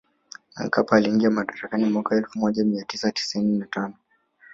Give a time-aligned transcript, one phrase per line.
[0.65, 3.93] Mkapa aliingia madarakani mwaka elfu moja mia tisa tisini na tano